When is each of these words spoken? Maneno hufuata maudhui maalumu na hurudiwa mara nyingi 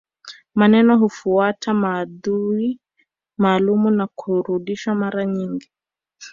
Maneno 0.55 0.97
hufuata 0.97 1.73
maudhui 1.73 2.79
maalumu 3.37 3.91
na 3.91 4.07
hurudiwa 4.17 4.95
mara 4.95 5.25
nyingi 5.25 5.71